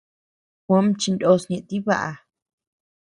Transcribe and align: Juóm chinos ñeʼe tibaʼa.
Juóm 0.65 0.87
chinos 0.99 1.41
ñeʼe 1.49 1.65
tibaʼa. 1.67 2.11